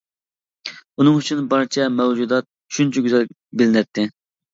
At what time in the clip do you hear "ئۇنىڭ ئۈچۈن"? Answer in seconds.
1.01-1.43